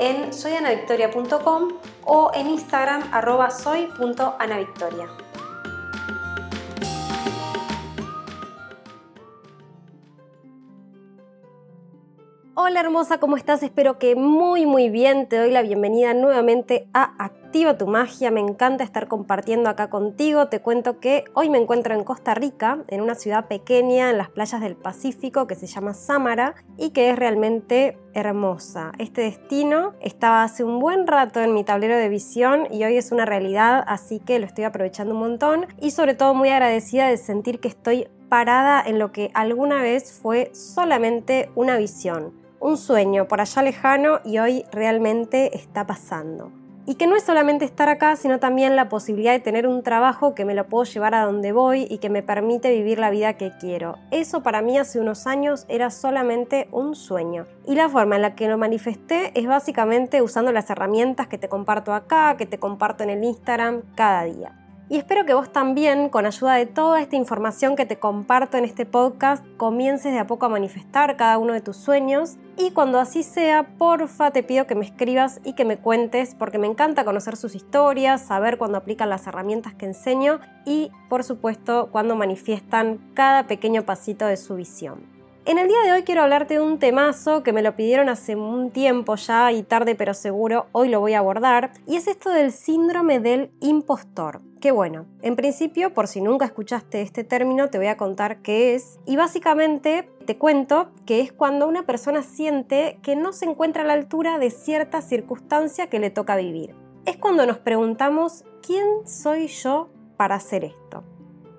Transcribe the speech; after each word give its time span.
en 0.00 0.32
soyanavictoria.com 0.32 1.68
o 2.04 2.30
en 2.34 2.48
Instagram 2.48 3.02
arroba 3.12 3.50
soy.anavictoria. 3.50 5.29
Hola 12.62 12.80
hermosa, 12.80 13.18
¿cómo 13.20 13.38
estás? 13.38 13.62
Espero 13.62 13.98
que 13.98 14.16
muy 14.16 14.66
muy 14.66 14.90
bien. 14.90 15.26
Te 15.30 15.38
doy 15.38 15.50
la 15.50 15.62
bienvenida 15.62 16.12
nuevamente 16.12 16.88
a 16.92 17.14
Activa 17.18 17.78
tu 17.78 17.86
magia. 17.86 18.30
Me 18.30 18.40
encanta 18.40 18.84
estar 18.84 19.08
compartiendo 19.08 19.70
acá 19.70 19.88
contigo. 19.88 20.48
Te 20.48 20.60
cuento 20.60 21.00
que 21.00 21.24
hoy 21.32 21.48
me 21.48 21.56
encuentro 21.56 21.94
en 21.94 22.04
Costa 22.04 22.34
Rica, 22.34 22.84
en 22.88 23.00
una 23.00 23.14
ciudad 23.14 23.46
pequeña 23.48 24.10
en 24.10 24.18
las 24.18 24.28
playas 24.28 24.60
del 24.60 24.76
Pacífico 24.76 25.46
que 25.46 25.54
se 25.54 25.66
llama 25.66 25.94
Samara 25.94 26.54
y 26.76 26.90
que 26.90 27.08
es 27.08 27.18
realmente 27.18 27.96
hermosa. 28.12 28.92
Este 28.98 29.22
destino 29.22 29.94
estaba 30.02 30.42
hace 30.42 30.62
un 30.62 30.80
buen 30.80 31.06
rato 31.06 31.40
en 31.40 31.54
mi 31.54 31.64
tablero 31.64 31.96
de 31.96 32.10
visión 32.10 32.68
y 32.70 32.84
hoy 32.84 32.98
es 32.98 33.10
una 33.10 33.24
realidad, 33.24 33.82
así 33.86 34.20
que 34.20 34.38
lo 34.38 34.44
estoy 34.44 34.64
aprovechando 34.64 35.14
un 35.14 35.20
montón 35.20 35.66
y 35.80 35.92
sobre 35.92 36.12
todo 36.12 36.34
muy 36.34 36.50
agradecida 36.50 37.08
de 37.08 37.16
sentir 37.16 37.58
que 37.58 37.68
estoy 37.68 38.08
parada 38.28 38.82
en 38.86 38.98
lo 38.98 39.12
que 39.12 39.30
alguna 39.32 39.80
vez 39.80 40.12
fue 40.12 40.50
solamente 40.54 41.50
una 41.54 41.78
visión 41.78 42.39
un 42.60 42.76
sueño 42.76 43.26
por 43.26 43.40
allá 43.40 43.62
lejano 43.62 44.20
y 44.24 44.38
hoy 44.38 44.64
realmente 44.70 45.56
está 45.56 45.86
pasando. 45.86 46.52
Y 46.86 46.94
que 46.96 47.06
no 47.06 47.14
es 47.14 47.22
solamente 47.22 47.64
estar 47.64 47.88
acá, 47.88 48.16
sino 48.16 48.40
también 48.40 48.74
la 48.74 48.88
posibilidad 48.88 49.32
de 49.32 49.38
tener 49.38 49.66
un 49.66 49.82
trabajo 49.82 50.34
que 50.34 50.44
me 50.44 50.54
lo 50.54 50.66
puedo 50.66 50.84
llevar 50.84 51.14
a 51.14 51.24
donde 51.24 51.52
voy 51.52 51.86
y 51.88 51.98
que 51.98 52.10
me 52.10 52.22
permite 52.22 52.70
vivir 52.70 52.98
la 52.98 53.10
vida 53.10 53.34
que 53.34 53.52
quiero. 53.60 53.96
Eso 54.10 54.42
para 54.42 54.60
mí 54.62 54.78
hace 54.78 54.98
unos 54.98 55.26
años 55.26 55.66
era 55.68 55.90
solamente 55.90 56.68
un 56.72 56.96
sueño. 56.96 57.46
Y 57.66 57.76
la 57.76 57.88
forma 57.88 58.16
en 58.16 58.22
la 58.22 58.34
que 58.34 58.48
lo 58.48 58.58
manifesté 58.58 59.30
es 59.38 59.46
básicamente 59.46 60.22
usando 60.22 60.52
las 60.52 60.68
herramientas 60.70 61.28
que 61.28 61.38
te 61.38 61.48
comparto 61.48 61.94
acá, 61.94 62.36
que 62.36 62.46
te 62.46 62.58
comparto 62.58 63.04
en 63.04 63.10
el 63.10 63.22
Instagram 63.22 63.82
cada 63.94 64.24
día. 64.24 64.59
Y 64.90 64.96
espero 64.96 65.24
que 65.24 65.34
vos 65.34 65.52
también, 65.52 66.08
con 66.08 66.26
ayuda 66.26 66.56
de 66.56 66.66
toda 66.66 67.00
esta 67.00 67.14
información 67.14 67.76
que 67.76 67.86
te 67.86 68.00
comparto 68.00 68.56
en 68.56 68.64
este 68.64 68.86
podcast, 68.86 69.44
comiences 69.56 70.12
de 70.12 70.18
a 70.18 70.26
poco 70.26 70.46
a 70.46 70.48
manifestar 70.48 71.16
cada 71.16 71.38
uno 71.38 71.52
de 71.52 71.60
tus 71.60 71.76
sueños. 71.76 72.38
Y 72.56 72.72
cuando 72.72 72.98
así 72.98 73.22
sea, 73.22 73.76
porfa, 73.78 74.32
te 74.32 74.42
pido 74.42 74.66
que 74.66 74.74
me 74.74 74.84
escribas 74.84 75.40
y 75.44 75.52
que 75.52 75.64
me 75.64 75.76
cuentes, 75.76 76.34
porque 76.34 76.58
me 76.58 76.66
encanta 76.66 77.04
conocer 77.04 77.36
sus 77.36 77.54
historias, 77.54 78.20
saber 78.20 78.58
cuándo 78.58 78.78
aplican 78.78 79.08
las 79.08 79.28
herramientas 79.28 79.74
que 79.74 79.86
enseño 79.86 80.40
y, 80.66 80.90
por 81.08 81.22
supuesto, 81.22 81.90
cuando 81.92 82.16
manifiestan 82.16 82.98
cada 83.14 83.46
pequeño 83.46 83.84
pasito 83.84 84.26
de 84.26 84.36
su 84.36 84.56
visión. 84.56 85.06
En 85.44 85.58
el 85.58 85.68
día 85.68 85.82
de 85.84 85.92
hoy 85.92 86.02
quiero 86.02 86.22
hablarte 86.22 86.54
de 86.54 86.60
un 86.60 86.80
temazo 86.80 87.44
que 87.44 87.52
me 87.52 87.62
lo 87.62 87.76
pidieron 87.76 88.08
hace 88.08 88.34
un 88.34 88.72
tiempo 88.72 89.14
ya 89.14 89.52
y 89.52 89.62
tarde 89.62 89.94
pero 89.94 90.14
seguro, 90.14 90.66
hoy 90.72 90.88
lo 90.88 90.98
voy 90.98 91.14
a 91.14 91.20
abordar, 91.20 91.70
y 91.86 91.94
es 91.94 92.08
esto 92.08 92.30
del 92.30 92.50
síndrome 92.50 93.20
del 93.20 93.52
impostor. 93.60 94.49
Que 94.60 94.72
bueno, 94.72 95.06
en 95.22 95.36
principio, 95.36 95.94
por 95.94 96.06
si 96.06 96.20
nunca 96.20 96.44
escuchaste 96.44 97.00
este 97.00 97.24
término, 97.24 97.70
te 97.70 97.78
voy 97.78 97.86
a 97.86 97.96
contar 97.96 98.42
qué 98.42 98.74
es. 98.74 98.98
Y 99.06 99.16
básicamente 99.16 100.10
te 100.26 100.36
cuento 100.36 100.90
que 101.06 101.20
es 101.20 101.32
cuando 101.32 101.66
una 101.66 101.86
persona 101.86 102.22
siente 102.22 102.98
que 103.02 103.16
no 103.16 103.32
se 103.32 103.46
encuentra 103.46 103.82
a 103.82 103.86
la 103.86 103.94
altura 103.94 104.38
de 104.38 104.50
cierta 104.50 105.00
circunstancia 105.00 105.88
que 105.88 105.98
le 105.98 106.10
toca 106.10 106.36
vivir. 106.36 106.74
Es 107.06 107.16
cuando 107.16 107.46
nos 107.46 107.56
preguntamos, 107.56 108.44
¿quién 108.60 108.86
soy 109.06 109.46
yo 109.46 109.88
para 110.18 110.34
hacer 110.34 110.64
esto? 110.64 111.04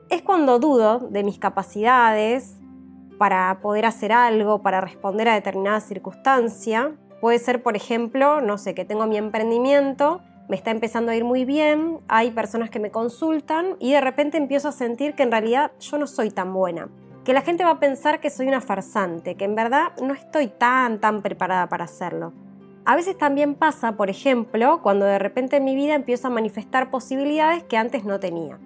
Es 0.10 0.22
cuando 0.22 0.60
dudo 0.60 1.00
de 1.00 1.24
mis 1.24 1.40
capacidades, 1.40 2.60
para 3.18 3.62
poder 3.62 3.88
hacer 3.88 4.12
algo, 4.12 4.62
para 4.62 4.80
responder 4.80 5.28
a 5.28 5.34
determinada 5.34 5.80
circunstancia. 5.80 6.96
Puede 7.20 7.40
ser, 7.40 7.64
por 7.64 7.76
ejemplo, 7.76 8.42
no 8.42 8.60
sé, 8.60 8.76
que 8.76 8.86
tengo 8.86 9.08
mi 9.08 9.18
emprendimiento, 9.18 10.22
me 10.52 10.58
está 10.58 10.72
empezando 10.72 11.14
a 11.14 11.16
ir 11.16 11.24
muy 11.24 11.46
bien, 11.46 12.02
hay 12.10 12.32
personas 12.32 12.70
que 12.70 12.82
me 12.82 12.92
consultan 12.92 13.78
y 13.80 13.94
de 13.94 14.02
repente 14.02 14.38
empiezo 14.38 14.68
a 14.68 14.74
sentir 14.74 15.14
que 15.14 15.24
en 15.24 15.32
realidad 15.32 15.72
yo 15.80 15.98
no 15.98 16.08
soy 16.08 16.30
tan 16.30 16.54
buena. 16.54 16.90
Que 17.24 17.32
la 17.32 17.42
gente 17.42 17.64
va 17.64 17.70
a 17.70 17.80
pensar 17.80 18.20
que 18.20 18.30
soy 18.30 18.50
una 18.50 18.60
farsante, 18.60 19.36
que 19.36 19.46
en 19.46 19.56
verdad 19.56 19.94
no 20.04 20.14
estoy 20.14 20.50
tan, 20.50 21.00
tan 21.00 21.22
preparada 21.22 21.70
para 21.70 21.86
hacerlo. 21.86 22.34
A 22.84 22.98
veces 22.98 23.18
también 23.18 23.56
pasa, 23.56 23.94
por 23.94 24.10
ejemplo, 24.10 24.82
cuando 24.82 25.06
de 25.06 25.20
repente 25.20 25.56
en 25.56 25.64
mi 25.64 25.74
vida 25.74 25.96
empiezo 25.96 26.28
a 26.28 26.32
manifestar 26.32 26.92
posibilidades 26.92 27.64
que 27.64 27.78
antes 27.78 28.04
no 28.04 28.20
tenía. 28.20 28.60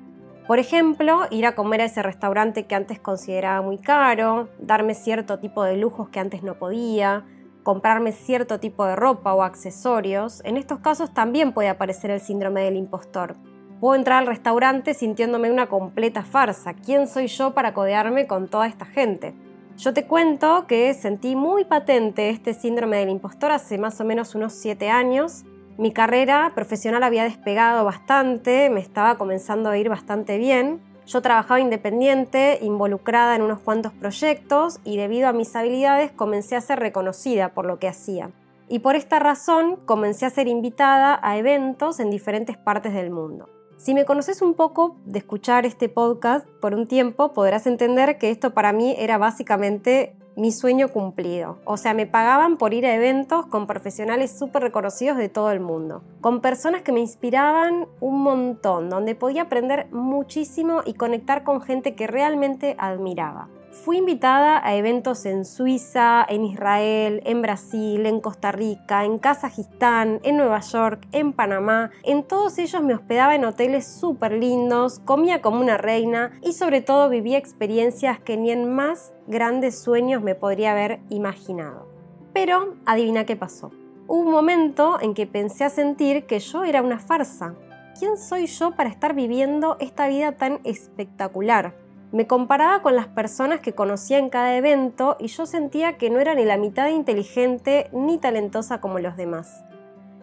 Por 0.48 0.58
ejemplo, 0.58 1.28
ir 1.30 1.46
a 1.46 1.54
comer 1.54 1.82
a 1.82 1.86
ese 1.86 2.02
restaurante 2.02 2.66
que 2.66 2.74
antes 2.74 2.98
consideraba 2.98 3.62
muy 3.62 3.78
caro, 3.78 4.50
darme 4.58 4.96
cierto 4.96 5.38
tipo 5.38 5.64
de 5.64 5.78
lujos 5.78 6.10
que 6.10 6.20
antes 6.20 6.42
no 6.42 6.56
podía, 6.56 7.26
comprarme 7.66 8.14
cierto 8.14 8.62
tipo 8.62 8.86
de 8.86 8.96
ropa 8.96 9.34
o 9.34 9.44
accesorios. 9.44 10.42
En 10.46 10.56
estos 10.56 10.80
casos 10.80 11.14
también 11.14 11.52
puede 11.52 11.68
aparecer 11.68 12.12
el 12.12 12.22
síndrome 12.22 12.62
del 12.62 12.78
impostor. 12.78 13.36
Puedo 13.82 13.96
entrar 13.96 14.20
al 14.20 14.28
restaurante 14.28 14.94
sintiéndome 14.94 15.52
una 15.52 15.68
completa 15.68 16.24
farsa. 16.24 16.76
¿Quién 16.76 17.08
soy 17.08 17.28
yo 17.28 17.54
para 17.54 17.74
codearme 17.74 18.28
con 18.28 18.48
toda 18.48 18.68
esta 18.68 18.86
gente? 18.86 19.34
Yo 19.76 19.94
te 19.94 20.06
cuento 20.06 20.68
que 20.68 20.94
sentí 20.94 21.36
muy 21.36 21.66
patente 21.66 22.30
este 22.30 22.54
síndrome 22.54 22.98
del 23.00 23.10
impostor 23.10 23.52
hace 23.52 23.78
más 23.78 24.00
o 24.00 24.06
menos 24.06 24.34
unos 24.34 24.54
7 24.54 24.90
años 24.90 25.44
mi 25.78 25.92
carrera 25.92 26.54
profesional 26.56 27.04
había 27.04 27.26
despegado 27.26 27.84
bastante, 27.84 28.70
me 28.70 28.80
estaba 28.80 29.18
comenzando 29.18 29.70
a 29.70 29.78
ir 29.78 29.90
bastante 29.90 30.38
bien. 30.38 30.80
Yo 31.08 31.22
trabajaba 31.22 31.60
independiente, 31.60 32.58
involucrada 32.62 33.36
en 33.36 33.44
unos 33.44 33.60
cuantos 33.60 33.94
proyectos 33.94 34.80
y 34.84 34.98
debido 34.98 35.28
a 35.28 35.34
mis 35.34 35.56
habilidades 35.56 36.12
comencé 36.12 36.56
a 36.56 36.62
ser 36.62 36.80
reconocida 36.80 37.54
por 37.54 37.66
lo 37.66 37.78
que 37.78 37.88
hacía. 37.88 38.32
Y 38.68 38.80
por 38.80 38.96
esta 38.96 39.20
razón 39.20 39.76
comencé 39.86 40.26
a 40.26 40.32
ser 40.32 40.48
invitada 40.48 41.20
a 41.22 41.38
eventos 41.38 42.00
en 42.00 42.10
diferentes 42.10 42.58
partes 42.58 42.94
del 42.94 43.12
mundo. 43.12 43.50
Si 43.78 43.94
me 43.94 44.06
conoces 44.06 44.42
un 44.42 44.56
poco 44.56 44.96
de 45.06 45.20
escuchar 45.20 45.66
este 45.66 45.90
podcast 45.90 46.48
por 46.60 46.74
un 46.74 46.88
tiempo, 46.88 47.34
podrás 47.34 47.68
entender 47.68 48.18
que 48.18 48.32
esto 48.32 48.56
para 48.56 48.74
mí 48.74 48.96
era 48.98 49.20
básicamente 49.20 50.16
mi 50.36 50.52
sueño 50.52 50.90
cumplido. 50.90 51.60
O 51.66 51.78
sea, 51.78 51.94
me 51.94 52.08
pagaban 52.08 52.58
por 52.58 52.74
ir 52.74 52.86
a 52.86 52.96
eventos 52.96 53.46
con 53.48 53.68
profesionales 53.68 54.38
súper 54.38 54.64
reconocidos 54.64 55.18
de 55.18 55.30
todo 55.30 55.52
el 55.52 55.60
mundo, 55.60 56.04
con 56.22 56.42
personas 56.42 56.82
que 56.82 56.92
me 56.92 57.00
inspiraban 57.00 57.88
un 58.00 58.22
montón, 58.22 58.90
donde 58.90 59.16
podía 59.16 59.44
aprender 59.44 59.88
muchísimo 59.92 60.82
y 60.86 60.94
conectar 60.94 61.44
con 61.44 61.62
gente 61.62 61.96
que 61.96 62.08
realmente 62.08 62.76
admiraba. 62.78 63.50
Fui 63.84 63.98
invitada 63.98 64.66
a 64.66 64.74
eventos 64.76 65.26
en 65.26 65.44
Suiza, 65.46 66.26
en 66.28 66.46
Israel, 66.46 67.22
en 67.26 67.42
Brasil, 67.42 68.06
en 68.06 68.22
Costa 68.22 68.52
Rica, 68.52 69.04
en 69.04 69.20
Kazajistán, 69.20 70.22
en 70.24 70.38
Nueva 70.38 70.62
York, 70.62 71.06
en 71.12 71.34
Panamá. 71.34 71.92
En 72.04 72.24
todos 72.24 72.58
ellos 72.58 72.82
me 72.82 72.96
hospedaba 72.96 73.36
en 73.36 73.46
hoteles 73.46 73.86
súper 73.86 74.32
lindos, 74.32 75.00
comía 75.00 75.42
como 75.42 75.60
una 75.60 75.78
reina 75.78 76.32
y 76.42 76.54
sobre 76.54 76.82
todo 76.82 77.10
vivía 77.10 77.38
experiencias 77.38 78.20
que 78.20 78.38
ni 78.38 78.50
en 78.50 78.74
más 78.74 79.14
grandes 79.28 79.78
sueños 79.78 80.24
me 80.24 80.36
podría 80.36 80.72
haber 80.72 81.02
imaginado. 81.10 81.88
Pero 82.34 82.76
adivina 82.86 83.26
qué 83.26 83.36
pasó. 83.36 83.72
Hubo 84.08 84.22
un 84.22 84.32
momento 84.32 85.00
en 85.02 85.14
que 85.14 85.28
pensé 85.28 85.64
a 85.66 85.70
sentir 85.70 86.26
que 86.26 86.40
yo 86.40 86.64
era 86.64 86.82
una 86.82 87.00
farsa. 87.00 87.54
¿Quién 88.00 88.18
soy 88.18 88.48
yo 88.48 88.72
para 88.72 88.90
estar 88.90 89.14
viviendo 89.14 89.76
esta 89.80 90.08
vida 90.08 90.32
tan 90.32 90.60
espectacular? 90.64 91.85
Me 92.16 92.28
comparaba 92.28 92.82
con 92.82 92.96
las 92.96 93.08
personas 93.08 93.60
que 93.60 93.74
conocía 93.74 94.20
en 94.20 94.30
cada 94.30 94.56
evento 94.56 95.18
y 95.20 95.28
yo 95.28 95.46
sentía 95.46 95.98
que 95.98 96.10
no 96.10 96.22
era 96.22 96.34
ni 96.34 96.46
la 96.46 96.56
mitad 96.56 96.88
inteligente 96.88 97.90
ni 97.92 98.20
talentosa 98.20 98.80
como 98.80 99.00
los 99.00 99.18
demás. 99.18 99.66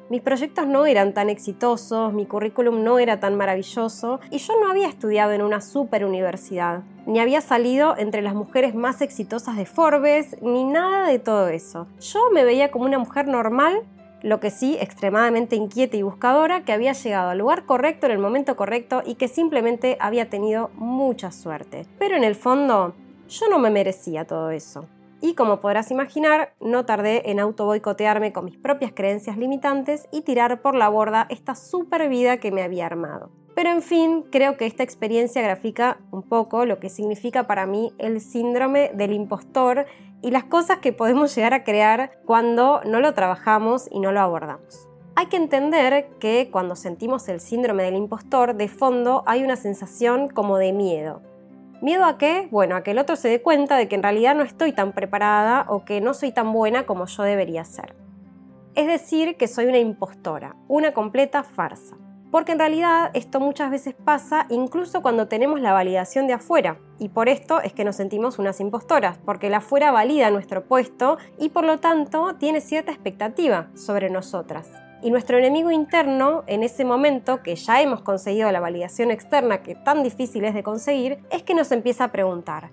Mis 0.09 0.23
proyectos 0.23 0.67
no 0.67 0.87
eran 0.87 1.13
tan 1.13 1.29
exitosos, 1.29 2.15
mi 2.15 2.25
currículum 2.25 2.83
no 2.83 2.99
era 2.99 3.21
tan 3.21 3.37
maravilloso 3.37 4.21
y 4.31 4.39
yo 4.39 4.59
no 4.59 4.71
había 4.71 4.89
estudiado 4.89 5.33
en 5.33 5.43
una 5.43 5.61
super 5.61 6.07
universidad, 6.07 6.81
ni 7.05 7.21
había 7.21 7.43
salido 7.43 7.95
entre 7.99 8.23
las 8.23 8.35
mujeres 8.35 8.75
más 8.75 9.03
exitosas 9.03 9.59
de 9.59 9.67
Forbes, 9.67 10.41
ni 10.41 10.65
nada 10.65 11.07
de 11.07 11.19
todo 11.19 11.49
eso. 11.49 11.89
Yo 12.01 12.21
me 12.33 12.45
veía 12.45 12.71
como 12.71 12.87
una 12.87 12.99
mujer 12.99 13.29
normal 13.29 13.83
lo 14.23 14.41
que 14.41 14.51
sí 14.51 14.77
extremadamente 14.81 15.57
inquieta 15.57 15.97
y 15.97 16.03
buscadora, 16.03 16.65
que 16.65 16.73
había 16.73 16.93
llegado 16.93 17.31
al 17.31 17.39
lugar 17.39 17.67
correcto 17.67 18.07
en 18.07 18.13
el 18.13 18.19
momento 18.19 18.57
correcto 18.57 19.03
y 19.05 19.17
que 19.17 19.29
simplemente 19.29 19.97
había 20.01 20.31
tenido 20.31 20.71
mucha 20.75 21.33
suerte. 21.33 21.87
Pero 21.99 22.17
en 22.17 22.25
el 22.25 22.35
fondo, 22.35 22.95
yo 23.29 23.49
no 23.49 23.59
me 23.59 23.71
merecía 23.71 24.27
todo 24.27 24.51
eso. 24.51 24.87
Y 25.21 25.35
como 25.35 25.61
podrás 25.61 25.93
imaginar, 25.93 26.53
no 26.61 26.85
tardé 26.85 27.31
en 27.31 27.39
auto 27.39 27.65
boicotearme 27.65 28.33
con 28.33 28.45
mis 28.45 28.57
propias 28.57 28.93
creencias 28.93 29.37
limitantes 29.37 30.09
y 30.11 30.23
tirar 30.23 30.63
por 30.63 30.75
la 30.75 30.89
borda 30.89 31.27
esta 31.31 31.55
super 31.55 32.09
vida 32.09 32.39
que 32.39 32.51
me 32.51 32.63
había 32.63 32.87
armado. 32.87 33.31
Pero 33.55 33.71
en 33.71 33.83
fin, 33.83 34.25
creo 34.33 34.57
que 34.57 34.67
esta 34.67 34.83
experiencia 34.83 35.43
grafica 35.43 35.99
un 36.11 36.23
poco 36.23 36.65
lo 36.65 36.81
que 36.81 36.89
significa 36.89 37.47
para 37.47 37.67
mí 37.67 37.93
el 37.99 38.21
síndrome 38.21 38.91
del 38.95 39.13
impostor 39.13 39.87
y 40.23 40.31
las 40.31 40.45
cosas 40.45 40.79
que 40.79 40.93
podemos 40.93 41.35
llegar 41.35 41.53
a 41.53 41.65
crear 41.65 42.13
cuando 42.25 42.81
no 42.85 43.01
lo 43.01 43.13
trabajamos 43.13 43.89
y 43.91 44.01
no 44.01 44.13
lo 44.13 44.21
abordamos. 44.21 44.89
Hay 45.15 45.27
que 45.27 45.37
entender 45.37 46.09
que 46.21 46.49
cuando 46.51 46.75
sentimos 46.75 47.29
el 47.29 47.41
síndrome 47.41 47.83
del 47.83 47.97
impostor, 47.97 48.55
de 48.55 48.69
fondo 48.69 49.25
hay 49.27 49.43
una 49.43 49.57
sensación 49.57 50.29
como 50.29 50.57
de 50.57 50.73
miedo. 50.73 51.21
¿Miedo 51.83 52.05
a 52.05 52.17
qué? 52.17 52.49
Bueno, 52.51 52.77
a 52.77 52.83
que 52.83 52.93
el 52.93 52.99
otro 52.99 53.17
se 53.17 53.29
dé 53.29 53.43
cuenta 53.43 53.77
de 53.77 53.89
que 53.89 53.97
en 53.97 54.05
realidad 54.05 54.35
no 54.37 54.45
estoy 54.45 54.73
tan 54.73 54.93
preparada 54.93 55.67
o 55.69 55.85
que 55.85 56.01
no 56.01 56.15
soy 56.15 56.33
tan 56.33 56.53
buena 56.53 56.87
como 56.87 57.07
yo 57.07 57.25
debería 57.25 57.65
ser. 57.65 57.95
Es 58.75 58.87
decir, 58.87 59.37
que 59.37 59.49
soy 59.49 59.67
una 59.67 59.79
impostora, 59.79 60.57
una 60.69 60.95
completa 60.95 61.43
farsa. 61.43 61.97
Porque 62.33 62.53
en 62.53 62.59
realidad 62.59 63.11
esto 63.13 63.41
muchas 63.41 63.71
veces 63.71 63.95
pasa 63.95 64.47
incluso 64.49 65.03
cuando 65.03 65.29
tenemos 65.29 65.61
la 65.61 65.75
validación 65.75 66.27
de 66.27 66.33
afuera. 66.33 66.79
Y 66.99 67.11
por 67.11 67.29
esto 67.29 67.61
es 67.61 67.75
que 67.75 67.85
nos 67.85 67.97
sentimos 67.97 68.39
unas 68.39 68.59
impostoras, 68.59 69.19
porque 69.19 69.49
el 69.49 69.55
afuera 69.55 69.93
valida 69.93 70.31
nuestro 70.31 70.65
puesto 70.65 71.19
y 71.39 71.51
por 71.51 71.65
lo 71.65 71.79
tanto 71.79 72.35
tiene 72.37 72.63
cierta 72.63 72.91
expectativa 72.91 73.69
sobre 73.75 74.09
nosotras. 74.09 74.71
Y 75.03 75.11
nuestro 75.11 75.37
enemigo 75.37 75.71
interno, 75.71 76.43
en 76.47 76.63
ese 76.63 76.87
momento 76.87 77.43
que 77.43 77.55
ya 77.55 77.83
hemos 77.83 78.01
conseguido 78.01 78.51
la 78.51 78.61
validación 78.61 79.11
externa 79.11 79.63
que 79.63 79.75
tan 79.75 80.03
difícil 80.03 80.47
es 80.47 80.55
de 80.55 80.63
conseguir, 80.63 81.19
es 81.31 81.43
que 81.43 81.55
nos 81.55 81.71
empieza 81.71 82.05
a 82.05 82.13
preguntar, 82.13 82.71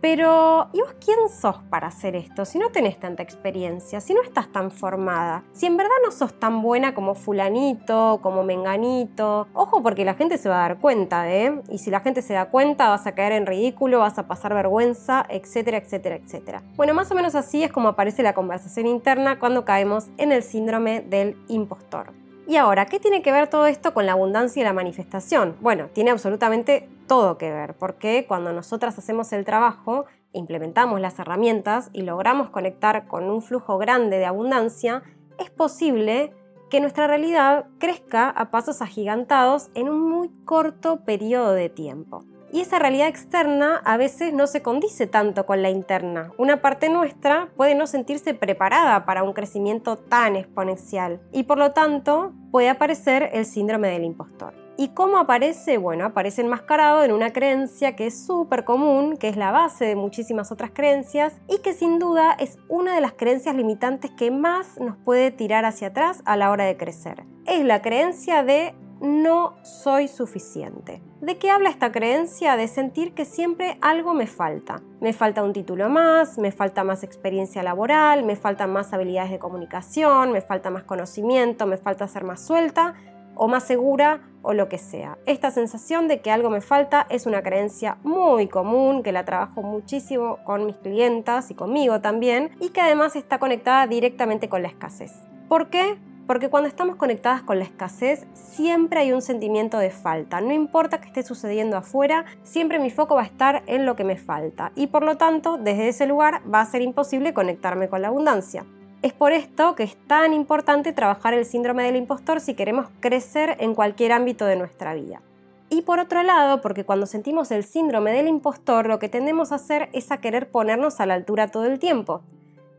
pero, 0.00 0.68
¿y 0.72 0.80
vos 0.80 0.94
quién 1.04 1.18
sos 1.28 1.56
para 1.70 1.88
hacer 1.88 2.14
esto? 2.14 2.44
Si 2.44 2.58
no 2.58 2.70
tenés 2.70 3.00
tanta 3.00 3.22
experiencia, 3.22 4.00
si 4.00 4.14
no 4.14 4.22
estás 4.22 4.50
tan 4.52 4.70
formada, 4.70 5.42
si 5.52 5.66
en 5.66 5.76
verdad 5.76 5.94
no 6.04 6.12
sos 6.12 6.38
tan 6.38 6.62
buena 6.62 6.94
como 6.94 7.14
fulanito, 7.14 8.20
como 8.22 8.44
menganito. 8.44 9.48
Ojo 9.54 9.82
porque 9.82 10.04
la 10.04 10.14
gente 10.14 10.38
se 10.38 10.48
va 10.48 10.64
a 10.64 10.68
dar 10.68 10.78
cuenta, 10.78 11.32
¿eh? 11.32 11.62
Y 11.68 11.78
si 11.78 11.90
la 11.90 12.00
gente 12.00 12.22
se 12.22 12.34
da 12.34 12.46
cuenta, 12.46 12.88
vas 12.88 13.06
a 13.06 13.12
caer 13.12 13.32
en 13.32 13.46
ridículo, 13.46 14.00
vas 14.00 14.18
a 14.18 14.28
pasar 14.28 14.54
vergüenza, 14.54 15.26
etcétera, 15.28 15.78
etcétera, 15.78 16.16
etcétera. 16.16 16.62
Bueno, 16.76 16.94
más 16.94 17.10
o 17.10 17.14
menos 17.14 17.34
así 17.34 17.62
es 17.64 17.72
como 17.72 17.88
aparece 17.88 18.22
la 18.22 18.34
conversación 18.34 18.86
interna 18.86 19.38
cuando 19.38 19.64
caemos 19.64 20.08
en 20.16 20.32
el 20.32 20.42
síndrome 20.42 21.00
del 21.00 21.36
impostor. 21.48 22.12
Y 22.48 22.56
ahora, 22.56 22.86
¿qué 22.86 22.98
tiene 22.98 23.20
que 23.20 23.30
ver 23.30 23.48
todo 23.48 23.66
esto 23.66 23.92
con 23.92 24.06
la 24.06 24.12
abundancia 24.12 24.62
y 24.62 24.64
la 24.64 24.72
manifestación? 24.72 25.54
Bueno, 25.60 25.88
tiene 25.92 26.10
absolutamente 26.10 26.88
todo 27.06 27.36
que 27.36 27.50
ver, 27.50 27.74
porque 27.74 28.24
cuando 28.26 28.54
nosotras 28.54 28.96
hacemos 28.96 29.34
el 29.34 29.44
trabajo, 29.44 30.06
implementamos 30.32 30.98
las 30.98 31.18
herramientas 31.18 31.90
y 31.92 32.04
logramos 32.04 32.48
conectar 32.48 33.06
con 33.06 33.24
un 33.24 33.42
flujo 33.42 33.76
grande 33.76 34.16
de 34.16 34.24
abundancia, 34.24 35.02
es 35.38 35.50
posible 35.50 36.32
que 36.70 36.80
nuestra 36.80 37.06
realidad 37.06 37.66
crezca 37.78 38.30
a 38.30 38.50
pasos 38.50 38.80
agigantados 38.80 39.68
en 39.74 39.90
un 39.90 40.08
muy 40.08 40.30
corto 40.46 41.04
periodo 41.04 41.52
de 41.52 41.68
tiempo. 41.68 42.24
Y 42.52 42.60
esa 42.60 42.78
realidad 42.78 43.08
externa 43.08 43.80
a 43.84 43.96
veces 43.96 44.32
no 44.32 44.46
se 44.46 44.62
condice 44.62 45.06
tanto 45.06 45.44
con 45.46 45.62
la 45.62 45.70
interna. 45.70 46.32
Una 46.38 46.62
parte 46.62 46.88
nuestra 46.88 47.48
puede 47.56 47.74
no 47.74 47.86
sentirse 47.86 48.34
preparada 48.34 49.04
para 49.04 49.22
un 49.22 49.32
crecimiento 49.32 49.96
tan 49.96 50.36
exponencial 50.36 51.20
y 51.32 51.42
por 51.44 51.58
lo 51.58 51.72
tanto 51.72 52.32
puede 52.50 52.70
aparecer 52.70 53.30
el 53.32 53.44
síndrome 53.44 53.88
del 53.88 54.04
impostor. 54.04 54.54
¿Y 54.80 54.90
cómo 54.90 55.18
aparece? 55.18 55.76
Bueno, 55.76 56.04
aparece 56.04 56.40
enmascarado 56.40 57.02
en 57.02 57.10
una 57.10 57.32
creencia 57.32 57.96
que 57.96 58.06
es 58.06 58.24
súper 58.24 58.62
común, 58.62 59.16
que 59.16 59.28
es 59.28 59.36
la 59.36 59.50
base 59.50 59.84
de 59.86 59.96
muchísimas 59.96 60.52
otras 60.52 60.70
creencias 60.72 61.34
y 61.48 61.58
que 61.58 61.72
sin 61.72 61.98
duda 61.98 62.32
es 62.38 62.58
una 62.68 62.94
de 62.94 63.00
las 63.00 63.12
creencias 63.12 63.56
limitantes 63.56 64.12
que 64.12 64.30
más 64.30 64.78
nos 64.78 64.96
puede 64.96 65.32
tirar 65.32 65.64
hacia 65.64 65.88
atrás 65.88 66.22
a 66.26 66.36
la 66.36 66.52
hora 66.52 66.64
de 66.64 66.76
crecer. 66.76 67.24
Es 67.44 67.64
la 67.64 67.82
creencia 67.82 68.44
de 68.44 68.76
no 69.00 69.56
soy 69.62 70.08
suficiente. 70.08 71.02
¿De 71.20 71.38
qué 71.38 71.50
habla 71.50 71.70
esta 71.70 71.92
creencia? 71.92 72.56
De 72.56 72.68
sentir 72.68 73.14
que 73.14 73.24
siempre 73.24 73.78
algo 73.80 74.14
me 74.14 74.26
falta. 74.26 74.82
Me 75.00 75.12
falta 75.12 75.42
un 75.42 75.52
título 75.52 75.88
más, 75.88 76.38
me 76.38 76.52
falta 76.52 76.84
más 76.84 77.02
experiencia 77.02 77.62
laboral, 77.62 78.24
me 78.24 78.36
faltan 78.36 78.72
más 78.72 78.92
habilidades 78.92 79.30
de 79.30 79.38
comunicación, 79.38 80.32
me 80.32 80.40
falta 80.40 80.70
más 80.70 80.84
conocimiento, 80.84 81.66
me 81.66 81.76
falta 81.76 82.08
ser 82.08 82.24
más 82.24 82.40
suelta 82.40 82.94
o 83.34 83.48
más 83.48 83.64
segura 83.64 84.20
o 84.42 84.52
lo 84.52 84.68
que 84.68 84.78
sea. 84.78 85.18
Esta 85.26 85.50
sensación 85.50 86.08
de 86.08 86.20
que 86.20 86.30
algo 86.30 86.50
me 86.50 86.60
falta 86.60 87.06
es 87.08 87.26
una 87.26 87.42
creencia 87.42 87.98
muy 88.02 88.48
común 88.48 89.02
que 89.02 89.12
la 89.12 89.24
trabajo 89.24 89.62
muchísimo 89.62 90.38
con 90.44 90.66
mis 90.66 90.76
clientas 90.76 91.50
y 91.50 91.54
conmigo 91.54 92.00
también 92.00 92.50
y 92.60 92.70
que 92.70 92.80
además 92.80 93.16
está 93.16 93.38
conectada 93.38 93.86
directamente 93.86 94.48
con 94.48 94.62
la 94.62 94.68
escasez. 94.68 95.12
¿Por 95.48 95.70
qué? 95.70 95.98
Porque 96.28 96.50
cuando 96.50 96.68
estamos 96.68 96.96
conectadas 96.96 97.40
con 97.40 97.58
la 97.58 97.64
escasez, 97.64 98.26
siempre 98.34 99.00
hay 99.00 99.12
un 99.12 99.22
sentimiento 99.22 99.78
de 99.78 99.88
falta. 99.88 100.42
No 100.42 100.52
importa 100.52 101.00
qué 101.00 101.06
esté 101.06 101.22
sucediendo 101.22 101.78
afuera, 101.78 102.26
siempre 102.42 102.78
mi 102.78 102.90
foco 102.90 103.14
va 103.14 103.22
a 103.22 103.24
estar 103.24 103.62
en 103.64 103.86
lo 103.86 103.96
que 103.96 104.04
me 104.04 104.18
falta. 104.18 104.70
Y 104.74 104.88
por 104.88 105.04
lo 105.04 105.16
tanto, 105.16 105.56
desde 105.56 105.88
ese 105.88 106.06
lugar 106.06 106.42
va 106.52 106.60
a 106.60 106.66
ser 106.66 106.82
imposible 106.82 107.32
conectarme 107.32 107.88
con 107.88 108.02
la 108.02 108.08
abundancia. 108.08 108.66
Es 109.00 109.14
por 109.14 109.32
esto 109.32 109.74
que 109.74 109.84
es 109.84 109.96
tan 110.06 110.34
importante 110.34 110.92
trabajar 110.92 111.32
el 111.32 111.46
síndrome 111.46 111.82
del 111.82 111.96
impostor 111.96 112.40
si 112.40 112.52
queremos 112.52 112.88
crecer 113.00 113.56
en 113.58 113.74
cualquier 113.74 114.12
ámbito 114.12 114.44
de 114.44 114.56
nuestra 114.56 114.92
vida. 114.92 115.22
Y 115.70 115.80
por 115.80 115.98
otro 115.98 116.22
lado, 116.22 116.60
porque 116.60 116.84
cuando 116.84 117.06
sentimos 117.06 117.50
el 117.52 117.64
síndrome 117.64 118.12
del 118.12 118.28
impostor, 118.28 118.86
lo 118.86 118.98
que 118.98 119.08
tendemos 119.08 119.50
a 119.50 119.54
hacer 119.54 119.88
es 119.94 120.12
a 120.12 120.18
querer 120.18 120.50
ponernos 120.50 121.00
a 121.00 121.06
la 121.06 121.14
altura 121.14 121.48
todo 121.48 121.64
el 121.64 121.78
tiempo. 121.78 122.20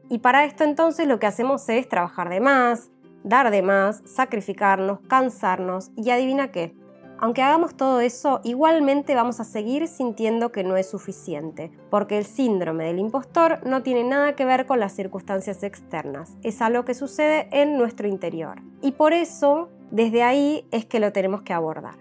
Y 0.07 0.19
para 0.19 0.46
esto 0.46 0.63
entonces 0.63 1.07
lo 1.07 1.18
que 1.18 1.25
hacemos 1.25 1.68
es 1.68 1.90
trabajar 1.90 2.30
de 2.30 2.42
más, 2.42 2.92
dar 3.24 3.51
de 3.51 3.62
más, 3.62 4.01
sacrificarnos, 4.06 5.00
cansarnos 5.01 5.92
y 5.95 6.10
adivina 6.10 6.51
qué. 6.51 6.75
Aunque 7.21 7.42
hagamos 7.42 7.75
todo 7.75 8.00
eso, 8.00 8.39
igualmente 8.45 9.13
vamos 9.13 9.42
a 9.42 9.44
seguir 9.44 9.89
sintiendo 9.89 10.54
que 10.54 10.63
no 10.63 10.77
es 10.77 10.89
suficiente, 10.89 11.69
porque 11.89 12.18
el 12.18 12.25
síndrome 12.25 12.86
del 12.86 13.00
impostor 13.00 13.60
no 13.66 13.83
tiene 13.83 14.06
nada 14.06 14.36
que 14.36 14.45
ver 14.45 14.66
con 14.66 14.80
las 14.80 14.94
circunstancias 14.94 15.63
externas, 15.63 16.38
es 16.44 16.62
algo 16.62 16.86
que 16.86 16.94
sucede 16.94 17.50
en 17.51 17.77
nuestro 17.77 18.07
interior. 18.07 18.62
Y 18.81 18.94
por 18.94 19.12
eso, 19.12 19.68
desde 19.92 20.24
ahí 20.24 20.65
es 20.72 20.86
que 20.86 21.01
lo 21.01 21.12
tenemos 21.12 21.42
que 21.42 21.51
abordar. 21.51 21.95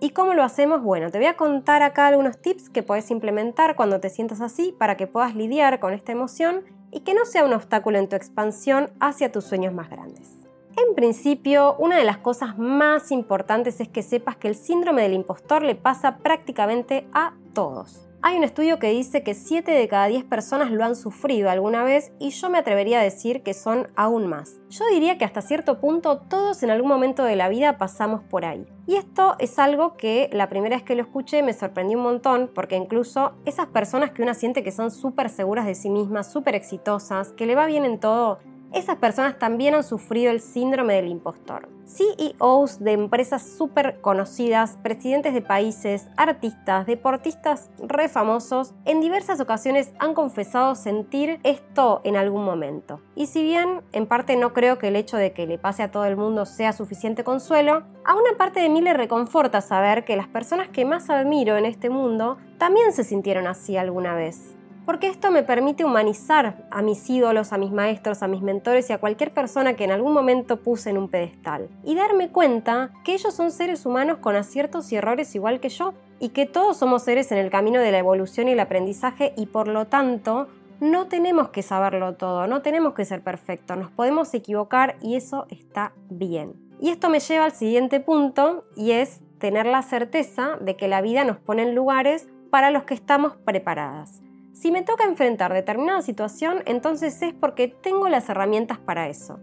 ¿Y 0.00 0.10
cómo 0.10 0.34
lo 0.34 0.42
hacemos? 0.42 0.82
Bueno, 0.82 1.10
te 1.10 1.18
voy 1.18 1.28
a 1.28 1.36
contar 1.36 1.82
acá 1.82 2.08
algunos 2.08 2.38
tips 2.38 2.68
que 2.68 2.82
puedes 2.82 3.12
implementar 3.12 3.76
cuando 3.76 4.00
te 4.00 4.10
sientas 4.10 4.40
así 4.40 4.74
para 4.76 4.96
que 4.96 5.06
puedas 5.06 5.36
lidiar 5.36 5.78
con 5.78 5.94
esta 5.94 6.10
emoción 6.10 6.64
y 6.90 7.00
que 7.00 7.14
no 7.14 7.24
sea 7.24 7.44
un 7.44 7.52
obstáculo 7.52 7.98
en 7.98 8.08
tu 8.08 8.16
expansión 8.16 8.90
hacia 8.98 9.30
tus 9.30 9.44
sueños 9.44 9.72
más 9.72 9.88
grandes. 9.88 10.43
En 10.76 10.94
principio, 10.96 11.76
una 11.78 11.96
de 11.96 12.04
las 12.04 12.18
cosas 12.18 12.58
más 12.58 13.12
importantes 13.12 13.80
es 13.80 13.88
que 13.88 14.02
sepas 14.02 14.36
que 14.36 14.48
el 14.48 14.56
síndrome 14.56 15.02
del 15.02 15.12
impostor 15.12 15.62
le 15.62 15.76
pasa 15.76 16.18
prácticamente 16.18 17.06
a 17.12 17.34
todos. 17.52 18.08
Hay 18.26 18.38
un 18.38 18.44
estudio 18.44 18.78
que 18.78 18.88
dice 18.88 19.22
que 19.22 19.34
7 19.34 19.70
de 19.70 19.86
cada 19.86 20.06
10 20.06 20.24
personas 20.24 20.70
lo 20.70 20.82
han 20.82 20.96
sufrido 20.96 21.50
alguna 21.50 21.84
vez 21.84 22.10
y 22.18 22.30
yo 22.30 22.48
me 22.48 22.56
atrevería 22.56 23.00
a 23.00 23.02
decir 23.02 23.42
que 23.42 23.52
son 23.52 23.88
aún 23.96 24.26
más. 24.26 24.60
Yo 24.70 24.86
diría 24.90 25.18
que 25.18 25.26
hasta 25.26 25.42
cierto 25.42 25.78
punto 25.78 26.20
todos 26.20 26.62
en 26.62 26.70
algún 26.70 26.88
momento 26.88 27.22
de 27.22 27.36
la 27.36 27.50
vida 27.50 27.76
pasamos 27.76 28.22
por 28.22 28.46
ahí. 28.46 28.66
Y 28.86 28.96
esto 28.96 29.36
es 29.38 29.58
algo 29.58 29.98
que 29.98 30.30
la 30.32 30.48
primera 30.48 30.76
vez 30.76 30.84
que 30.84 30.94
lo 30.94 31.02
escuché 31.02 31.42
me 31.42 31.52
sorprendió 31.52 31.98
un 31.98 32.04
montón 32.04 32.50
porque 32.54 32.76
incluso 32.76 33.34
esas 33.44 33.66
personas 33.66 34.12
que 34.12 34.22
uno 34.22 34.32
siente 34.32 34.62
que 34.64 34.72
son 34.72 34.90
súper 34.90 35.28
seguras 35.28 35.66
de 35.66 35.74
sí 35.74 35.90
mismas, 35.90 36.32
súper 36.32 36.54
exitosas, 36.54 37.32
que 37.32 37.44
le 37.44 37.54
va 37.54 37.66
bien 37.66 37.84
en 37.84 38.00
todo, 38.00 38.38
esas 38.74 38.96
personas 38.96 39.38
también 39.38 39.74
han 39.74 39.84
sufrido 39.84 40.30
el 40.30 40.40
síndrome 40.40 40.94
del 40.94 41.08
impostor. 41.08 41.68
CEOs 41.86 42.80
de 42.80 42.92
empresas 42.92 43.42
súper 43.42 44.00
conocidas, 44.00 44.78
presidentes 44.82 45.34
de 45.34 45.42
países, 45.42 46.08
artistas, 46.16 46.86
deportistas 46.86 47.70
re 47.78 48.08
famosos, 48.08 48.74
en 48.84 49.00
diversas 49.00 49.40
ocasiones 49.40 49.92
han 49.98 50.14
confesado 50.14 50.74
sentir 50.74 51.40
esto 51.42 52.00
en 52.04 52.16
algún 52.16 52.44
momento. 52.44 53.00
Y 53.14 53.26
si 53.26 53.42
bien 53.42 53.82
en 53.92 54.06
parte 54.06 54.36
no 54.36 54.52
creo 54.52 54.78
que 54.78 54.88
el 54.88 54.96
hecho 54.96 55.16
de 55.16 55.32
que 55.32 55.46
le 55.46 55.58
pase 55.58 55.82
a 55.82 55.90
todo 55.90 56.06
el 56.06 56.16
mundo 56.16 56.46
sea 56.46 56.72
suficiente 56.72 57.22
consuelo, 57.22 57.84
a 58.04 58.14
una 58.14 58.36
parte 58.36 58.60
de 58.60 58.68
mí 58.68 58.80
le 58.80 58.94
reconforta 58.94 59.60
saber 59.60 60.04
que 60.04 60.16
las 60.16 60.28
personas 60.28 60.68
que 60.68 60.84
más 60.84 61.10
admiro 61.10 61.56
en 61.56 61.66
este 61.66 61.90
mundo 61.90 62.38
también 62.58 62.92
se 62.92 63.04
sintieron 63.04 63.46
así 63.46 63.76
alguna 63.76 64.14
vez 64.14 64.56
porque 64.86 65.08
esto 65.08 65.30
me 65.30 65.42
permite 65.42 65.84
humanizar 65.84 66.66
a 66.70 66.82
mis 66.82 67.08
ídolos, 67.08 67.52
a 67.52 67.58
mis 67.58 67.72
maestros, 67.72 68.22
a 68.22 68.28
mis 68.28 68.42
mentores 68.42 68.90
y 68.90 68.92
a 68.92 68.98
cualquier 68.98 69.32
persona 69.32 69.74
que 69.74 69.84
en 69.84 69.92
algún 69.92 70.12
momento 70.12 70.58
puse 70.58 70.90
en 70.90 70.98
un 70.98 71.08
pedestal. 71.08 71.68
Y 71.84 71.94
darme 71.94 72.28
cuenta 72.28 72.92
que 73.04 73.14
ellos 73.14 73.34
son 73.34 73.50
seres 73.50 73.86
humanos 73.86 74.18
con 74.18 74.36
aciertos 74.36 74.92
y 74.92 74.96
errores 74.96 75.34
igual 75.34 75.60
que 75.60 75.68
yo, 75.68 75.94
y 76.20 76.30
que 76.30 76.46
todos 76.46 76.76
somos 76.76 77.02
seres 77.02 77.32
en 77.32 77.38
el 77.38 77.50
camino 77.50 77.80
de 77.80 77.92
la 77.92 77.98
evolución 77.98 78.48
y 78.48 78.52
el 78.52 78.60
aprendizaje 78.60 79.34
y 79.36 79.46
por 79.46 79.68
lo 79.68 79.86
tanto 79.86 80.48
no 80.80 81.06
tenemos 81.06 81.48
que 81.48 81.62
saberlo 81.62 82.14
todo, 82.14 82.46
no 82.46 82.62
tenemos 82.62 82.94
que 82.94 83.04
ser 83.04 83.22
perfectos, 83.22 83.76
nos 83.76 83.90
podemos 83.90 84.32
equivocar 84.34 84.96
y 85.00 85.16
eso 85.16 85.46
está 85.50 85.92
bien. 86.10 86.54
Y 86.80 86.90
esto 86.90 87.08
me 87.08 87.20
lleva 87.20 87.44
al 87.44 87.52
siguiente 87.52 88.00
punto 88.00 88.64
y 88.76 88.92
es 88.92 89.20
tener 89.38 89.66
la 89.66 89.82
certeza 89.82 90.56
de 90.60 90.76
que 90.76 90.88
la 90.88 91.00
vida 91.00 91.24
nos 91.24 91.38
pone 91.38 91.62
en 91.62 91.74
lugares 91.74 92.28
para 92.50 92.70
los 92.70 92.84
que 92.84 92.94
estamos 92.94 93.36
preparadas. 93.36 94.22
Si 94.54 94.70
me 94.70 94.82
toca 94.82 95.02
enfrentar 95.02 95.52
determinada 95.52 96.00
situación, 96.00 96.62
entonces 96.64 97.20
es 97.22 97.34
porque 97.34 97.66
tengo 97.66 98.08
las 98.08 98.28
herramientas 98.28 98.78
para 98.78 99.08
eso. 99.08 99.40